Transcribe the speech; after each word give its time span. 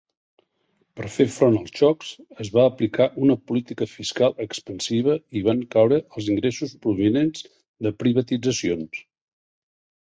Per 0.99 1.09
fer 1.17 1.25
front 1.35 1.57
als 1.59 1.73
xocs, 1.79 2.09
es 2.45 2.49
va 2.55 2.63
aplicar 2.69 3.07
una 3.27 3.37
política 3.51 3.89
fiscal 3.93 4.35
expansiva 4.47 5.19
i 5.41 5.45
van 5.51 5.63
caure 5.79 6.03
els 6.09 6.33
ingressos 6.37 6.77
provinents 6.89 7.49
de 7.89 7.97
privatitzacions. 8.03 9.03